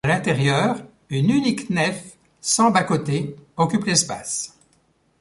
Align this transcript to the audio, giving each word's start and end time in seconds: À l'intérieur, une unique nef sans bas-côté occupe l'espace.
À 0.03 0.07
l'intérieur, 0.07 0.81
une 1.11 1.29
unique 1.29 1.69
nef 1.69 2.17
sans 2.41 2.71
bas-côté 2.71 3.35
occupe 3.55 3.85
l'espace. 3.85 4.57